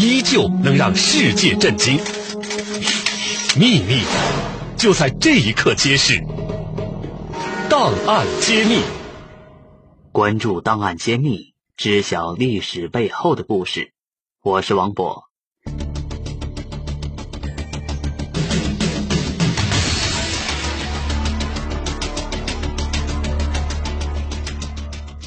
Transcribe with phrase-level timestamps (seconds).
[0.00, 1.98] 依旧能让世界震惊。
[3.54, 4.00] 秘密
[4.78, 6.24] 就在这一刻揭示。
[7.68, 8.80] 档案揭秘，
[10.10, 13.92] 关注档案揭秘，知晓历史背后的故事。
[14.42, 15.24] 我是王博。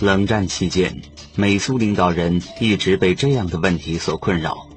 [0.02, 1.00] 冷战期间，
[1.36, 4.68] 美苏领导人一直被这样的问题所困扰：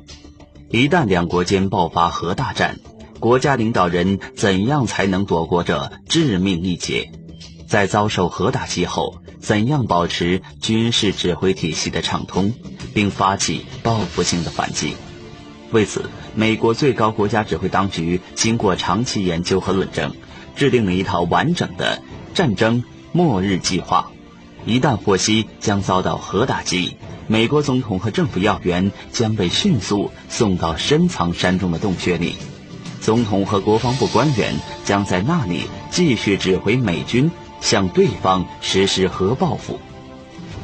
[0.70, 2.78] 一旦两国间爆发核大战，
[3.20, 7.12] 国家领导人怎样才能躲过这致命一劫？
[7.68, 12.54] 在遭受核打击后，怎样保持军事指挥体系的畅通，
[12.94, 14.96] 并发起报复性的反击？
[15.72, 20.14] 为此，美国最高国家指挥当局经过长期研究和论证，
[20.54, 22.00] 制定了一套完整的
[22.32, 22.82] 战争
[23.12, 24.10] 末日计划。
[24.66, 26.96] 一旦获悉将遭到核打击，
[27.28, 32.34] 美国总统和政府要员将被迅速送到深藏山中的洞穴里，
[33.00, 39.78] 总统和国防部官员将在那里继续指挥美军向对方实施核报复。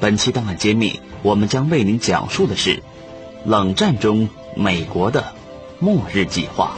[0.00, 2.82] 本期档案揭秘，我们将为您讲述的是
[3.46, 5.32] 冷战中美国的
[5.78, 6.76] 末日计划。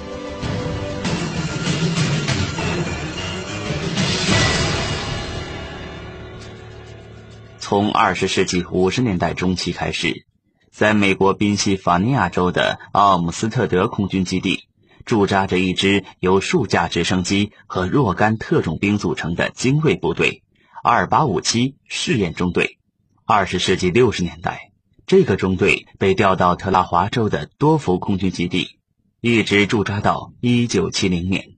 [7.75, 10.27] 从二十世纪五十年代中期开始，
[10.70, 14.69] 在美国宾夕法尼亚州的奥姆斯特德空军基地，
[15.05, 20.45] 驻扎着一支由数架直升机和若干特种兵组成的精锐部队——
[20.84, 22.78] 二八五七试验中队。
[23.25, 24.70] 二十世纪六十年代，
[25.05, 28.78] 这个中队被调到特拉华州的多福空军基地，
[29.20, 31.48] 一直驻扎到一九七零年。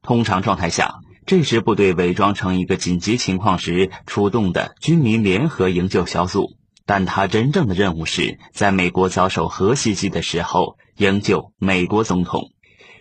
[0.00, 12.50] 通常状态下，这支部队伪装成一个紧急情况时出动的军民联合营救小组，但他真正的任务是在美国遭受核袭击的时候营救美国总统。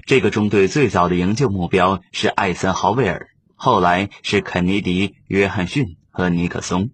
[0.06, 6.92] 这个中队最早的营救目标是艾森豪威尔，后来是肯尼迪、约翰逊和尼克松。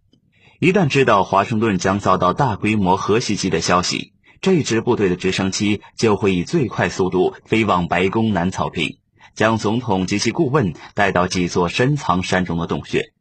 [0.60, 8.98] 一旦知道华盛顿将遭到大规模核袭击的消息，这支部队的直升机就会以最快速度飞往白宫南草坪。
[9.36, 13.12] 将总统及其顾问带到几座深藏山中的洞穴，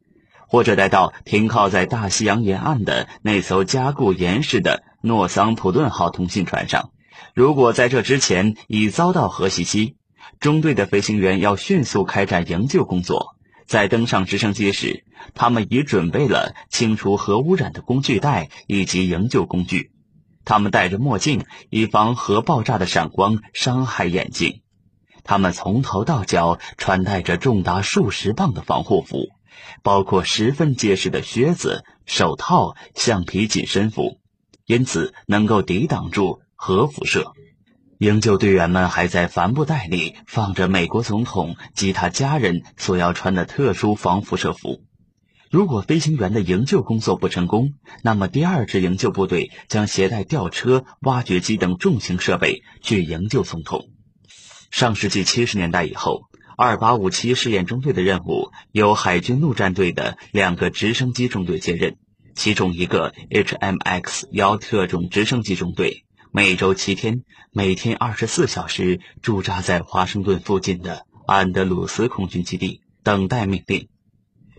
[0.47, 6.91] 或者带到停靠在大西洋沿岸的那艘加固严实的诺桑普顿号通信船上。
[7.33, 9.95] 如果在这之前已遭到核袭击，
[10.39, 13.35] 中队的飞行员要迅速开展营救工作。
[13.65, 15.03] 在登上直升机时，
[15.33, 19.91] 他们已准备了清除核污染的工具袋以及营救工具。
[20.45, 24.61] 他们戴着墨镜，以防核爆炸的闪光伤害眼睛。
[25.27, 29.27] 他们从头到脚穿戴着重达数十磅的防护服，
[29.83, 34.19] 包括十分结实的靴子、手套、橡皮紧身服，
[34.65, 37.33] 因此能够抵挡住核辐射。
[37.99, 44.83] 营救队员们还在帆布袋里放着美国总统及他家人所要穿的特殊防辐射服。
[45.49, 47.73] 如果飞行员的营救工作不成功，
[48.03, 53.89] 那么第二支营救部队将携带吊车、挖掘机等重型设备去营救总统。
[54.71, 56.23] 上世纪七十年代以后，
[56.55, 61.97] 二八五七试验中队的任务由海军陆战队的两个直升机中队接任，
[62.35, 73.87] 其中一个 HMX 幺特种直升机中队每周七天，每天二十四小时驻扎在华盛顿附近的安德鲁斯空军基地，等待命令。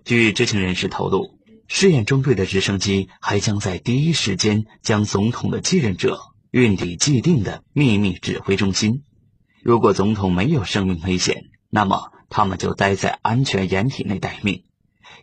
[0.05, 6.19] 据知情人士透露，试验中队的直升机还将在第一时间将总统的继任者
[6.51, 9.03] 运抵既定的秘密指挥中心。
[9.69, 14.65] 如果总统没有生命危险，那么他们就待在安全掩体内待命。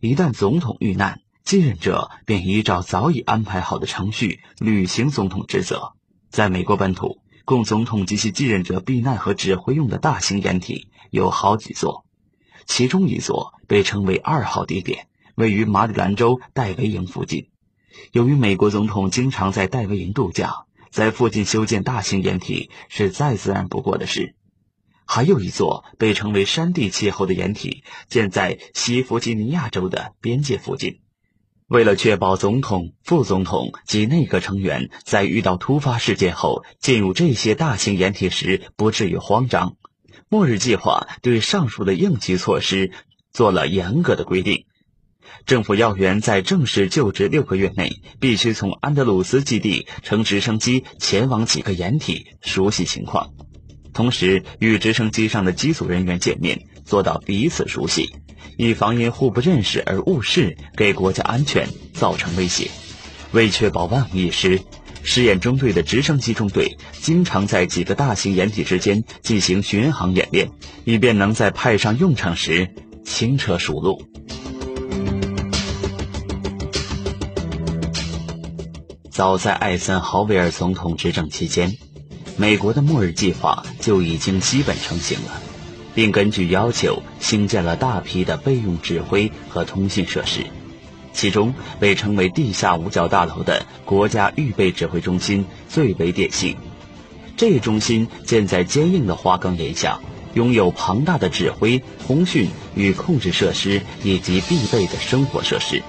[0.02, 5.94] 一旦总统遇难，继任者便依照早已安排好的程序履行总统职责。
[6.30, 12.06] 在美国本土，供总统及其继任者避难和指挥用的大型掩体有好几座，
[12.68, 17.50] 其中一座被称为二号地点，位于马里兰州戴维营附近。
[18.12, 20.66] 由于美国总统经常在戴维营度假。
[20.96, 24.34] 在附近修建大型掩体是再自然不过的事。
[25.06, 31.02] 还有一座被称为山地气候的掩体，建在西弗吉尼亚州的边界附近。
[31.68, 39.76] 为了确保总统、副总统及内阁成员在遇到突发事件后进入这些大型掩体时不至于慌张，
[40.30, 42.94] 末日计划对上述的应急措施
[43.34, 44.66] 做了严格的规定。
[45.46, 53.32] 政府要员在正式就职六个月内，必须从安德鲁斯基地乘直升机前往几个掩体，熟悉情况，
[53.94, 58.10] 同时与直升机上的机组人员见面，做到彼此熟悉，
[58.58, 62.70] 以防因互不认识而误事，给国家安全造成威胁。
[63.32, 64.62] 为确保万无一失，
[65.04, 70.50] 试验中队的直升机中队经常在几个大型掩体之间进行巡航演练，
[70.84, 72.74] 以便能在派上用场时
[73.04, 74.08] 轻车熟路。
[79.16, 81.78] 早在艾森豪威尔总统执政期间，
[82.36, 85.42] 美国的末日计划就已经基本成型了，
[85.94, 90.42] 并根据要求兴建了大批的备用指挥和通信设施。
[91.14, 96.58] 其中被称为“地下五角大楼”的国家预备指挥中心最为典型。
[97.38, 100.02] 这一中心建在坚硬的花岗岩下，
[100.34, 105.82] 拥有庞大的指挥、通讯与控制设施以及必备的生活设施。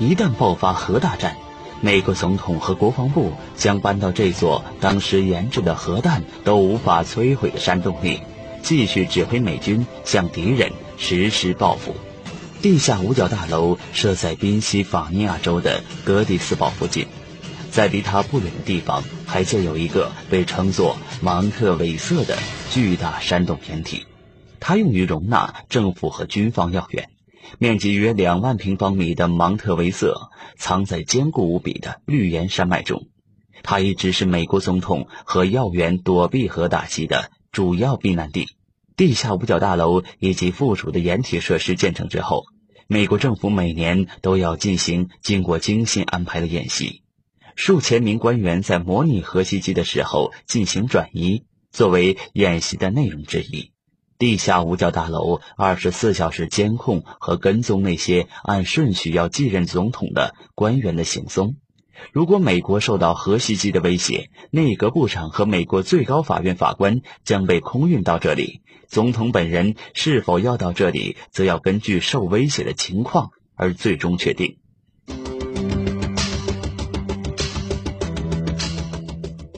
[0.00, 1.36] 一旦爆发核大战，
[1.84, 8.20] 美国总统和国防部将搬到这座当时研制的核弹都无法摧毁的山洞里，
[8.62, 11.96] 继续指挥美军向敌人实施报复。
[12.62, 17.08] 地下五角大楼设在宾夕法尼亚州的格迪斯堡附近，
[17.72, 22.38] 在离它不远的地方还建有一个被称作芒特韦瑟的
[22.70, 24.06] 巨大山洞掩体，
[24.60, 27.08] 它用于容纳政府和军方要员。
[27.58, 33.08] 面积约两万平方米的芒特维瑟藏在坚固无比的绿岩山脉中，
[33.62, 38.46] 它一直是美国总统和要员躲避核打击的主要避难地。
[38.96, 42.44] 地下五角大楼以及附属的掩体设施建成之后，
[42.86, 47.02] 美国政府每年都要进行经过精心安排的演习，
[47.56, 53.71] 数千名官员在模拟核袭击的时候进行转移，作为演习的内容之一。
[54.22, 61.56] 地下五角大楼二十四小时监控和跟踪那些按顺序要继任总统的官员的行踪。
[62.12, 68.62] 如果美国受到核袭击的威胁，内阁部长和美国最高法院法官将被空运到这里。
[68.86, 74.58] 总统本人是否要到这里，则要根据受威胁的情况而最终确定。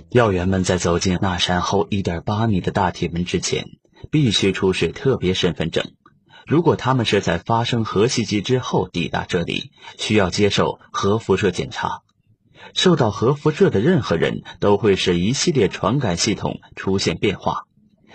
[0.09, 3.67] 要员们在走进那扇厚一点八米的大铁门之前，
[4.15, 5.91] 必须出示特别身份证。
[6.47, 12.03] 如果他们是在发生核袭击之后抵达这里，需要接受核辐射检查。
[12.75, 17.65] 受到核辐射的任何人都会使一系列传感系统出现变化，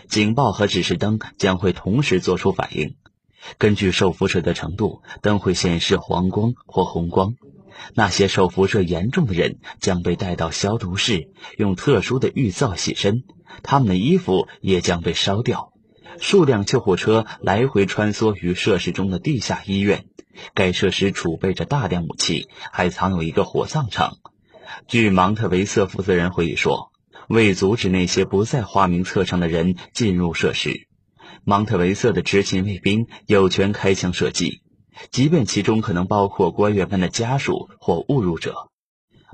[0.08, 2.96] 警报和指示灯将会同时做出反应。
[3.58, 7.34] 根据受辐射的程度，灯会显示黄光或红光。
[7.94, 13.24] 那些受辐射严重的人将被带到消毒室，用特殊的浴皂洗身，
[13.64, 15.69] 他们的衣服也将被烧掉。
[16.20, 20.06] 数辆救护车来回穿梭于设施中的地下医院，
[20.54, 24.18] 该设施储备着大量武器，还藏有一个火葬场。
[24.88, 26.92] 据芒特维瑟负责人回忆说，
[27.28, 30.88] 为阻止那些不在花名册上的人进入设施，
[31.44, 34.62] 芒特维瑟的执勤卫兵有权开枪射击，
[35.12, 38.70] 即便其中可能包括官员们的家属或误入者。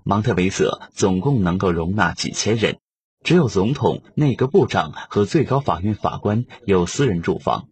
[0.04, 2.78] 芒特维瑟总共能够容纳几千人，
[3.26, 7.70] 只有总统、内阁部长和最高法院法官有私人住房。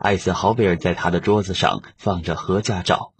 [0.00, 3.12] 艾森豪威尔在他的桌子上放着核驾照。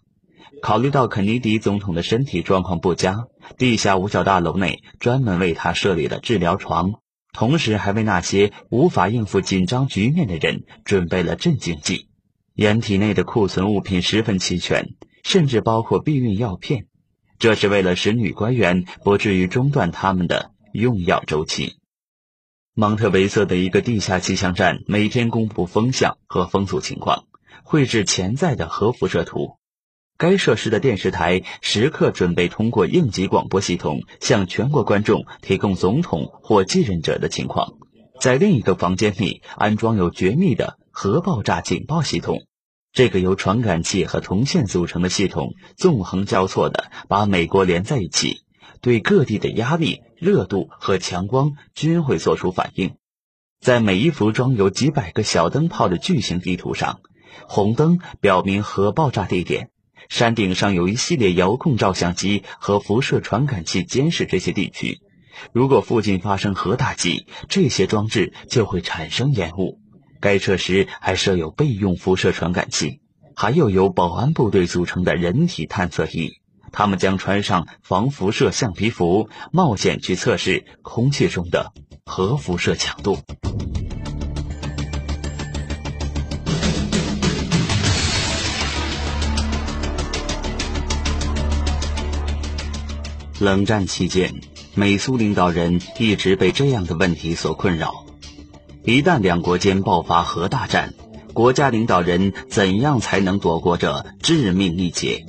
[0.62, 3.26] 考虑到肯尼迪总统的身体状况不佳，
[3.58, 6.92] 地下五角大楼内专门为他设立了治疗床，
[7.32, 12.06] 同时还为那些无法应付紧张局面的人准备了镇静剂。
[12.54, 14.90] 掩体内的库存物品十分齐全，
[15.24, 16.86] 甚至包括避孕药片，
[17.40, 21.76] 这是为了使女官员不至于中断他们的用药周期。
[22.74, 27.26] 蒙特维瑟的一个地下气象站每天公布风向和风速情况，
[27.62, 29.58] 绘制潜在的核辐射图。
[30.16, 37.74] 该设施的电视台时刻准备通过应急广播系统向全国观众提供总统或继任者的情况。
[38.20, 42.46] 在另一个房间里安装有绝密的核爆炸警报系统，
[42.92, 48.44] 这个由传感器和铜线组成的系统纵横交错的把美国连在一起，
[48.82, 52.96] 对各地的压力、热度和强光均会做出反应。
[53.60, 57.00] 在每一幅装有几百个小灯泡的巨型地图上，
[57.46, 59.70] 红灯表明核爆炸地点。
[60.08, 64.98] 山顶上有一系列遥控照相机和辐射传感器监视这些地区。
[65.52, 69.78] 如果附近发生核打击，这些装置就会产生烟雾。
[70.20, 73.00] 该设施还设有备用辐射传感器，
[73.36, 76.41] 还有由保安部队组成的人体探测仪。
[76.72, 81.72] 他们将穿上防辐射橡皮服，冒险去测试空气中的
[82.04, 83.18] 核辐射强度。
[93.38, 94.32] 冷战期间，
[94.74, 98.06] 美苏领导人一直被这样的问题所困扰：
[98.84, 100.94] 一旦两国间爆发核大战，
[101.34, 105.26] 国家领导人怎样才能躲过这致命一劫？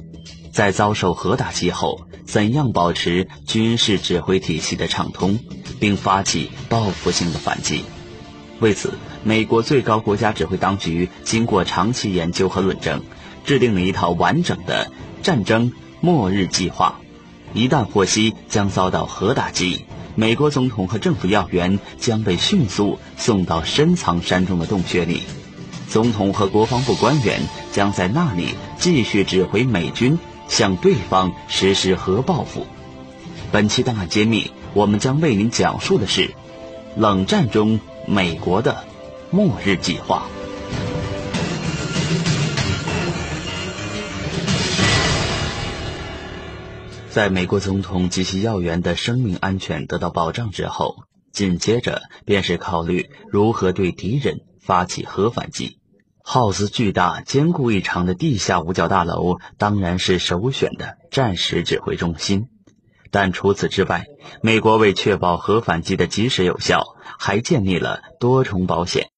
[0.54, 5.40] 在遭受核打击后，怎样保持军事指挥体系的畅通，
[5.80, 7.84] 并发起报复性的反击。
[8.60, 8.94] 为此，
[9.24, 13.02] 美国最高国家指挥当局经过长期研究和论证，
[13.44, 14.92] 制定了一套完整的
[15.24, 17.00] 战争末日计划。
[17.56, 25.24] 一旦获悉将遭到核打击，美国总统和政府要员将被迅速送到深藏山中的洞穴里。
[25.90, 27.42] 总统和国防部官员
[27.72, 32.66] 将在那里继续指挥美军向对方实施核报复。
[33.52, 36.34] 本期档案揭秘，我们将为您讲述的是
[36.96, 38.84] 冷战中美国的
[39.32, 40.28] 末日计划。
[47.10, 55.78] 在美国总统及其要员的生命安全得到保障之后，紧接着便是考虑如何对敌人发起核反击。
[56.26, 62.48] 耗资巨大、坚固异常的地下五角大楼当然是首选的战时指挥中心，
[63.12, 64.06] 但除此之外，
[64.42, 69.10] 美国为确保核反击的及时有效，还建立了多重保险。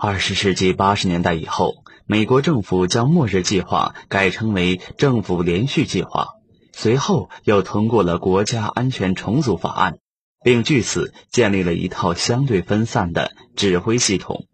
[0.00, 6.28] 二十世纪八十年代以后，美国政府将末日计划改称为政府连续计划，
[6.72, 9.98] 随后又通过了国家安全重组法案，
[10.44, 14.46] 并据此建立了一套相对分散的指挥系统。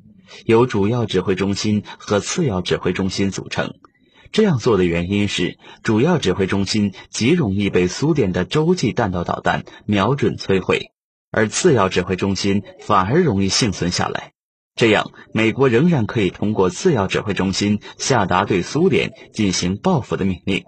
[0.47, 3.75] 由主要指挥中心和次要指挥中心组成。
[4.33, 10.91] 这样做的原因是，主要指挥中心极容易被苏联的洲际弹道导弹瞄准摧毁，
[11.31, 14.33] 而次要指挥中心反而容易幸存下来。
[14.75, 20.65] 这样，美国仍然可以通过次要指挥中心下达对苏联进行报复的命令。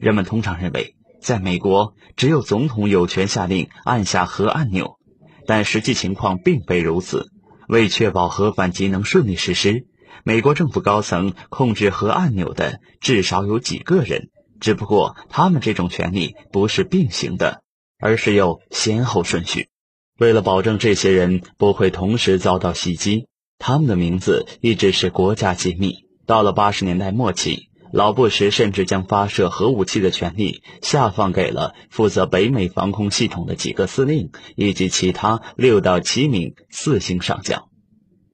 [0.00, 4.98] 人们通常认为，在美国只有总统有权下令按下核按钮，
[5.46, 7.33] 但实际情况并非如此。
[7.74, 9.86] 为确保核反击能顺利实施，
[10.22, 17.62] 美国政府高层控制核按钮的至少有几个人，只不过他们这种权力不是并行的，
[17.98, 19.70] 而是有先后顺序。
[20.20, 23.26] 为了保证这些人不会同时遭到袭击，
[23.58, 26.06] 他们的名字一直是国家机密。
[26.26, 27.70] 到了八十年代末期。
[27.94, 37.68] 老布什甚至将发射核武器的权利下放给了负责北美防空系统的几个司令以及其他六到七名四星上将。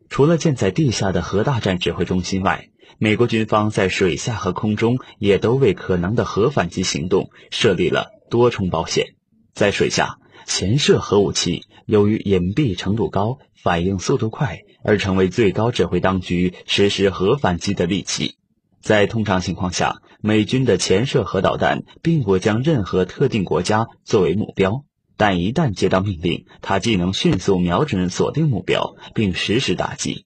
[0.09, 9.09] 除了建在地下的核大战指挥中心外，美国军方在水下和空中也都为可能的核反击行动设立了多重保险。
[9.53, 18.37] 在水下，潜射核武器由于隐蔽程度高、反应速度快，而成为最高指挥当局实施核反击的利器。
[18.83, 24.85] 在通常情况下，美军的潜射核导弹并不将任何特定国家作为目标，
[25.17, 30.25] 但一旦接到命令，它既能迅速瞄准锁定目标，并实施打击。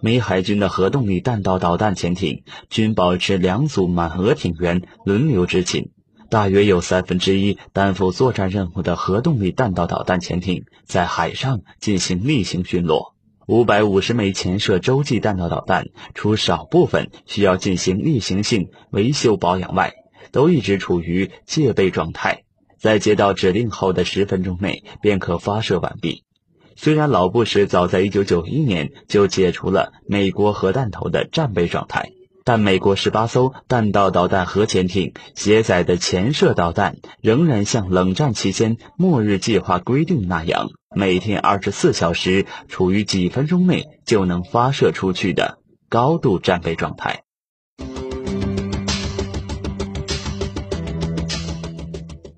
[0.00, 5.90] 美海军的核动力弹道导弹潜艇均保持两组满额艇员轮流执勤，
[6.30, 13.14] 大约有三分之一担负作战任务的核动力弹道导弹潜艇在海上进行例行巡逻。
[13.50, 19.92] 五百五十枚潜射洲际弹道导弹，除少部分需要进行例行性维修保养外，
[20.30, 22.44] 都一直处于戒备状态，
[22.78, 26.22] 在接到指令后的十分钟内便可发射完毕。
[26.76, 32.12] 虽然老布什早在一九九一年就解除了美国核弹头的战备状态。
[32.44, 47.24] 但美国十八艘弹道导弹核潜艇携载的潜射导弹，仍然像冷战期间末日计划规定那样，每天二十四小时处于几分钟内就能发射出去的高度战备状态。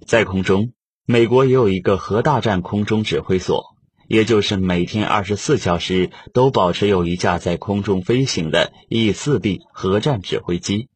[0.07, 0.73] 在空中，
[1.07, 3.72] 美国也有一个核大战空中指挥所。
[4.13, 10.91] 也就是每天二十四小时都保持有一架在空中飞行的 E-4B 核战指挥机。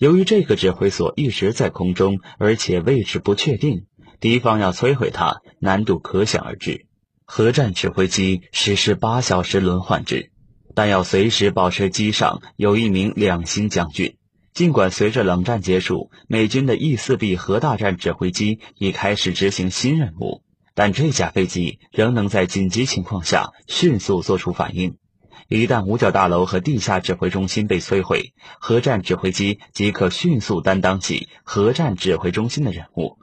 [0.00, 3.84] 由于这个指挥所一直在空中，而且位置不确定，
[4.18, 6.86] 敌方要摧毁它难度可想而知。
[7.24, 10.32] 核战指挥机实施八小时轮换制，
[10.74, 14.16] 但要随时保持机上有一名两星将军。
[14.52, 20.42] 尽管随着冷战结束，美军的 E-4B 核大战指挥机已开始执行新任务。
[20.80, 24.96] 但这架飞机仍能在紧急情况下迅速做出反应。
[25.46, 33.18] 一旦五角大楼和地下指挥中心被摧毁，核战指挥机即可迅速担当起核战指挥中心的任务。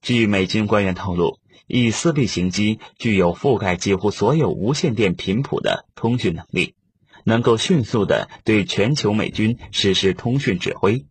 [0.00, 6.76] 据美军官员透露，E-4B 型机具有覆盖几乎所有无线电频谱的通讯能力，
[7.24, 11.04] 能够迅速地对全球美军实施通讯指挥。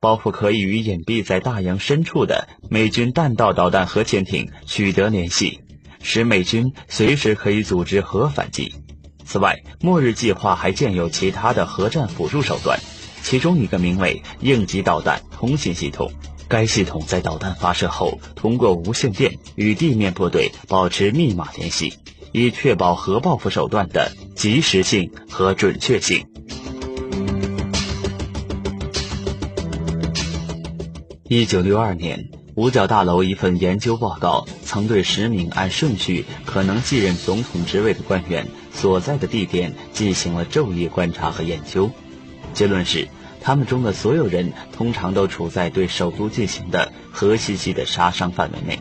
[0.00, 5.60] 包括可以与隐蔽在大洋深处的美军弹道导弹核潜艇取得联系，
[6.02, 8.74] 使美军随时可以组织核反击。
[9.24, 12.78] 此外，末日计划还建有其他的核战辅助手段，
[13.22, 16.12] 其中一个名为应急导弹通信系统。
[16.46, 21.92] 该系统在导弹发射后，通过无线电与地面部队保持密码联系，
[22.32, 26.26] 以确保核报复手段的及时性和准确性。
[31.24, 41.88] 一九六二年，五角大楼一份研究报告曾对十名按顺序可能继任总统职位的官员所在的地点进行了昼夜观察和研究，
[42.54, 43.06] 结论是。
[43.40, 48.80] 他们中的所有人通常都处在对首都进行的核袭击的杀伤范围内。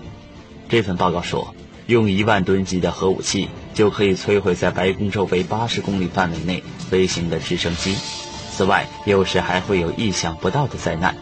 [0.67, 1.53] 这份报告说，
[1.85, 7.95] 用一万吨级的核武器就可以摧毁在白宫周围八十公里范围内飞行的直升机。
[8.51, 11.15] 此外，有时还会有意想不到的灾难。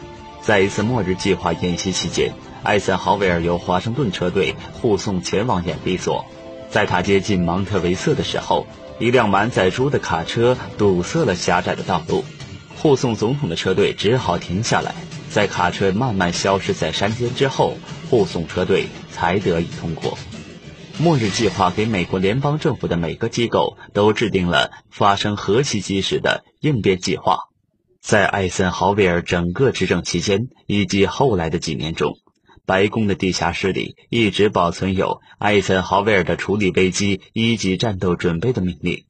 [0.46, 6.24] 在一次末日计划演习期间，艾森豪威尔由华盛顿车队护送前往掩蔽所。
[6.70, 8.68] 在他接近芒特维瑟的时候，
[9.00, 12.24] 一辆满载猪的卡车堵塞了狭窄的道路。
[12.78, 14.94] 护送总统的车队只好停下来，
[15.32, 17.80] 在卡车慢慢消失在山间之后，
[18.12, 20.16] 护送车队才得以通过。
[21.00, 27.50] 末日计划给美国联邦政府的每个机构都制定了发生核袭击时的应变计划。
[28.06, 32.20] 在艾森豪威尔整个执政期间以及后来的几年中，
[32.64, 39.06] 白宫的地下室里一直保存有艾森豪威尔的处理危机一级战斗准备的命令，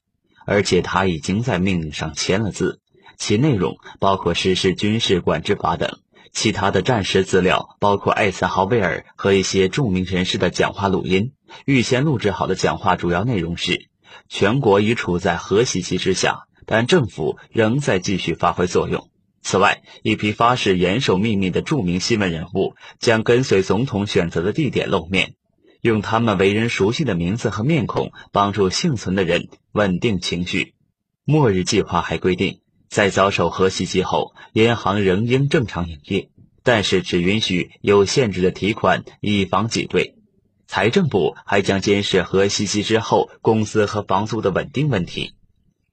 [0.45, 2.79] 而且他已经在命令上签了字。
[3.17, 5.99] 其内容包括实施军事管制法等，
[6.31, 11.33] 其他的战时资料包括艾森豪威尔和一些著名人士的讲话录音。
[11.65, 13.89] 预先录制好的讲话主要内容是：
[14.29, 19.09] 全国已处在核袭击之下，但政府仍在继续发挥作用。
[19.41, 25.35] 此外，一批发誓严守秘密的著名新闻人物将跟随总统选择的地点露面，
[25.81, 30.73] 用他们为人熟悉的名字和面孔帮助幸存的人稳定情绪。
[31.23, 32.59] 末日计划还规定。
[32.87, 36.29] 在遭受核袭击后，银行仍应正常营业，
[36.63, 40.15] 但是只允许有限制的提款，以防挤兑。
[40.65, 45.33] 财政部还将监视核袭击之后公司和房租的稳定问题。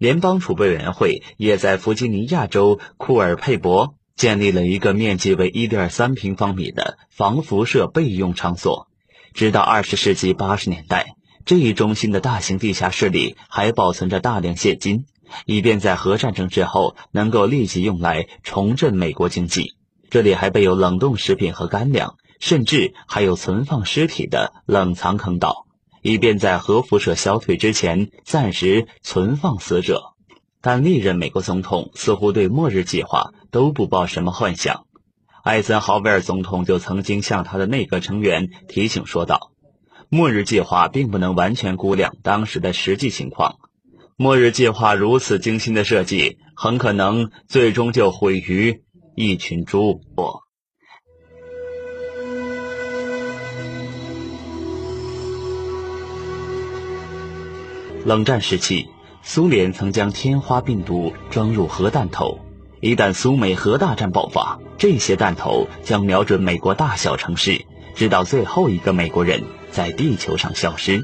[0.02, 8.88] 联邦储备委员会也在弗吉尼亚州库尔佩伯建立了一个面积为1.3平方米的防辐射备用场所。
[9.33, 15.05] 直到20世纪80年代，这一中心的大型地下室里还保存着大量现金。
[15.46, 19.77] 以便在核战争之后能够立即用来重振美国经济。
[20.11, 25.68] 这里还备有冷冻食品和干粮，甚至还有存放尸体的冷藏坑道，
[26.03, 30.12] 以便在核辐射消退之前暂时存放死者。
[30.61, 34.87] 但历任美国总统似乎对末日计划都不抱什么幻想。
[35.43, 39.51] 艾森豪威尔总统就曾经向他的内阁成员提醒说道
[40.09, 43.57] ：“末日计划并不能完全估量当时的实际情况。”
[44.17, 48.83] 末日计划如此精心的设计，很可能最终就毁于
[49.17, 50.01] 一群猪。
[58.05, 58.88] 冷战时期，
[59.23, 62.41] 苏联曾将天花病毒装入核弹头，
[62.81, 71.01] 一旦苏美核大战爆发，这些弹头将瞄准美国大小城市，直到最后一个美国人在地球上消失。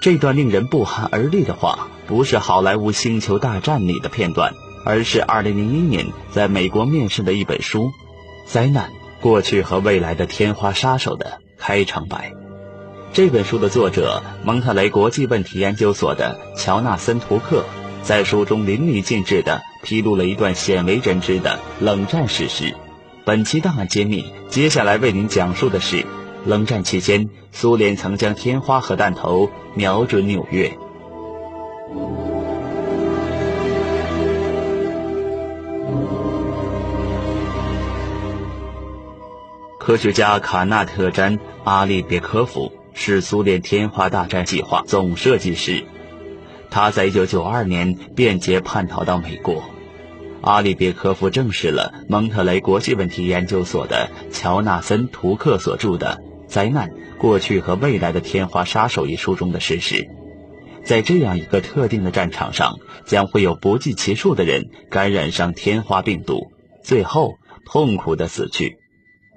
[0.00, 4.52] 这段令人不寒而栗的话，不是好莱坞《星球大战》里的片段，
[4.84, 5.50] 而是2001
[5.88, 7.86] 年在美国面世的一本书
[8.46, 12.37] 《灾难：过去和未来的天花杀手》的开场白。
[13.18, 17.64] 这本书的作者蒙特雷国际问题研究所的乔纳森·图克，
[18.00, 22.72] 在书中淋漓尽致地披露了一段鲜为人知的冷战史实。
[23.24, 26.06] 本期档案揭秘，接下来为您讲述的是。
[26.46, 30.72] 冷战期间，苏联曾将天花核弹头瞄准纽约。
[39.76, 45.84] 科学家卡纳特詹·阿利别科夫是苏联天花大战计划总设计师，
[46.68, 49.62] 他在1992年便捷叛逃到美国。
[50.40, 56.20] 阿里别科夫证实了蒙特雷国际问题研究所的乔纳森·图克所著的。
[56.48, 60.08] 灾难、过去和未来的天花杀手一书中的事实，
[60.82, 66.50] 在这样一个特定的战场上，将会有不计其数的人感染上天花病毒，
[66.82, 67.34] 最后
[67.66, 68.78] 痛苦的死去。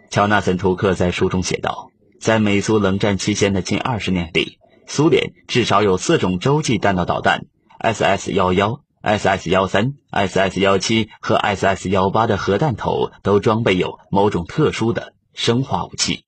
[0.10, 1.91] 乔纳森·图克在书中写道，
[2.22, 7.46] 在美苏冷战期间的近二十年里，苏联至少有四种洲际弹道导弹
[7.80, 16.24] SS-11、SS-13、SS-17 和 SS-18 的核弹头都装备有某种特殊的生化武器。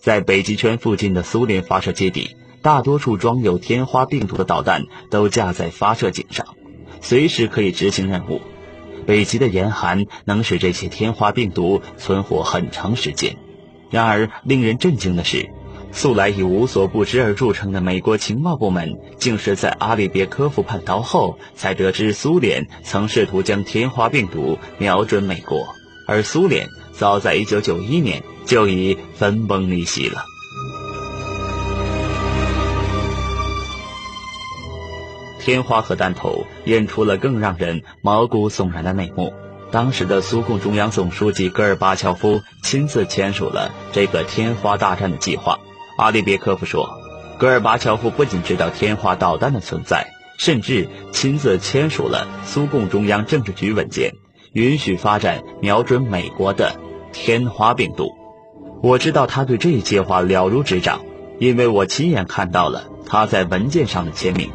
[0.00, 4.82] 在北极圈附近的苏联发射基地，大多数装有天花病毒的导弹
[5.12, 6.56] 都架在发射井上，
[7.00, 8.42] 随时可以执行任务。
[9.06, 13.36] 北极的严寒能使这些天花病毒存活很长时间。
[13.90, 15.48] 然而，令人震惊的是，
[15.92, 25.66] 素来以无所不知而著称的美国情报部门，竟是在阿里别科夫叛逃后，才得知苏联曾试图将天花病毒瞄准美国，
[26.06, 30.24] 而苏联早在1991年就已分崩离析了。
[35.38, 39.32] 天花核弹头演出了更让人毛骨悚然的内幕。
[39.76, 45.58] 当时的苏共中央总书记戈尔巴乔夫亲自签署了这个天花大战的计划。
[45.98, 46.98] 阿列别科夫说，
[47.38, 50.06] 戈尔巴乔夫不仅知道天花导弹的存在，
[50.38, 54.14] 甚至亲自签署了苏共中央政治局文件，
[54.54, 56.80] 允许发展瞄准美国的
[57.12, 58.08] 天花病毒。
[58.82, 61.02] 我知道他对这一计划了如指掌，
[61.38, 64.50] 因为我亲眼看到了他在文件上的签名。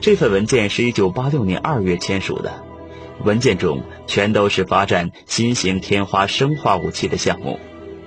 [0.00, 2.63] 这份文件是一九八六年二月签署的，
[3.22, 7.60] 文件中全都是发展新型天花生化武器的项目。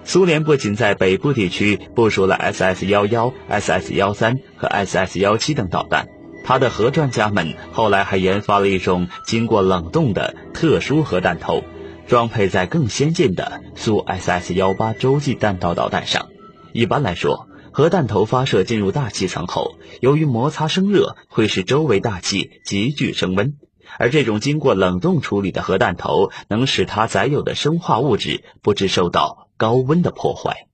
[0.03, 6.07] 苏联不仅在北部地区部署了 SS 幺幺、SS 幺三和 SS 幺七等导弹，
[6.45, 11.63] 他的核专家们后来还研发了一种经过冷冻的特殊核弹头，
[12.07, 16.27] 装配在更先进的苏 SS 幺八洲际弹道导弹上。
[16.71, 23.55] 一般来说，核弹头发射进入大气层后，由于摩擦生热，会使周围大气急剧升温。
[23.97, 30.67] 而这种经过冷冻处理的核弹头，能使它载有的生化物质不致受到高温的破坏。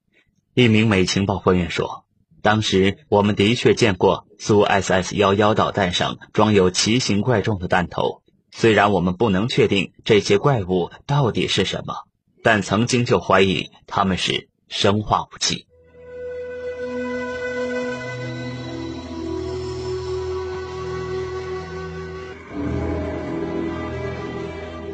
[0.54, 2.06] 一名美情报官员说
[2.44, 11.96] ：“当时我们的确见过苏 SS 幺幺导弹上装有奇形怪状的弹头，虽然我们不能确定这些怪物到底是什么，
[12.44, 15.66] 但曾经就怀疑它们是生化武器。”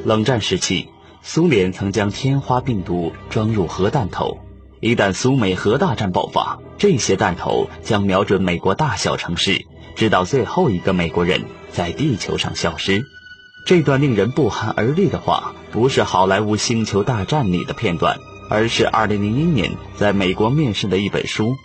[0.06, 0.90] 冷战时期，
[1.22, 4.40] 苏联曾将天花病毒装入核弹头。
[4.80, 13.04] 一旦苏美核大战爆发，这些弹头将瞄准美国大小城市，直到最后一个美国人在地球上消失。
[13.66, 18.18] 这段令人不寒而栗的话，不是好莱坞《星球大战》里的片段，
[18.50, 19.18] 而是2001
[19.52, 21.50] 年在美国面世的一本书《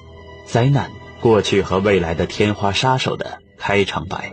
[0.45, 4.33] 灾难：过去和未来的天花杀手》的开场白。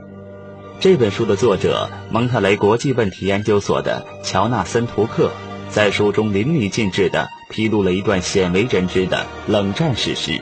[0.81, 5.29] 这本书的作者蒙特雷国际问题研究所的乔纳森·图克，
[5.69, 10.41] 在书中淋漓尽致地披露了一段鲜为人知的冷战史实。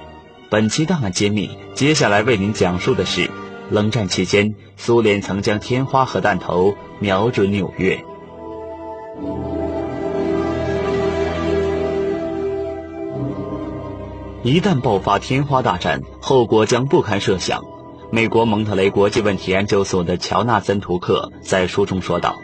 [0.50, 3.30] 本期档案揭秘，接下来为您讲述的是：
[3.70, 8.00] 冷战期间，苏联曾将天花核弹头瞄准纽约。
[14.42, 17.62] 一旦爆发天花大战，后果将不堪设想。
[18.12, 22.42] 美国蒙特雷国际问题研究所的乔纳森·图克在书中说道：“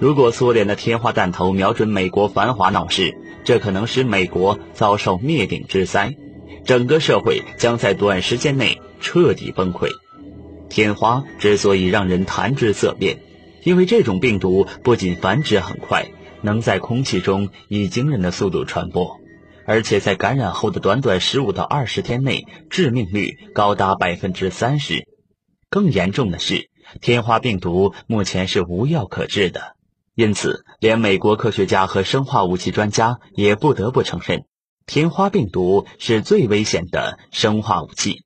[0.00, 6.16] 如果苏联的天花弹头瞄准美国繁华闹市，这可能使美国遭受灭顶之灾，
[6.64, 9.88] 整个社会将在短时间内彻底崩溃。
[10.68, 13.18] 天花之所以让人谈之色变，
[13.62, 16.06] 因为这种病毒不仅繁殖很快，
[16.42, 19.20] 能在空气中以惊人的速度传播。”
[19.66, 25.06] 而且在感染后的短短十五到二十天内，致命率高达百分之三十。
[25.70, 29.74] 更严重的是，天花病毒目前是无药可治的，
[30.14, 34.44] 因此连美国科学家和生化武器专家也不得不承认，
[34.86, 38.24] 天花病毒是最危险的生化武器。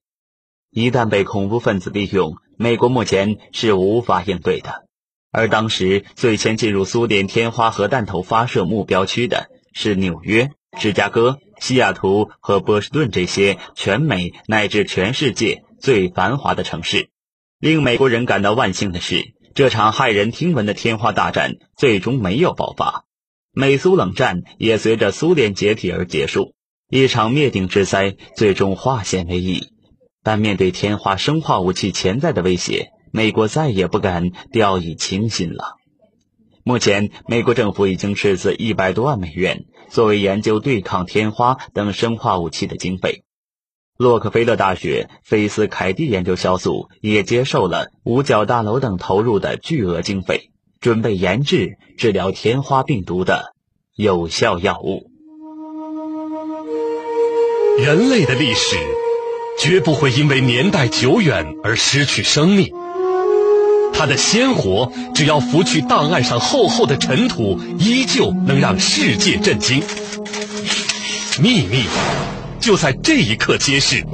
[0.71, 4.85] 一旦被恐怖分子利用，美国目前是无法应对的。
[5.31, 10.51] 而当时最先进入苏联天花核弹头发射目标区的是纽约。
[10.77, 17.09] 芝加哥、西雅图和波士顿这些全美乃至全世界最繁华的城市，
[17.59, 23.05] 令美国人感到万幸的是，这场骇人听闻的天花大战最终没有爆发，
[23.53, 26.55] 美苏冷战也随着苏联解体而结束，
[26.91, 29.69] 一场灭顶之灾最终化险为夷。
[30.23, 35.78] 但面对天花生化武器潜在的威胁，美国再也不敢掉以轻心了。
[36.69, 39.65] 目前，美国政府已经斥资一百多万美元。
[39.89, 43.23] 作为研究对抗天花等生化武器的经费，
[43.97, 53.55] 洛克菲勒大学菲斯凯蒂研究小组也接受了五角大楼等投入的巨额经费，准备研制治疗天花病毒的
[53.97, 55.11] 有效药物。
[57.79, 58.77] 人类的历史
[59.59, 62.75] 绝不会因为年代久远而失去生命。
[63.93, 69.83] 它的鲜活，只要拂去档案上厚厚的尘土，依旧能让世界震惊。
[71.41, 71.85] 秘密
[72.61, 74.05] 就在这一刻揭示。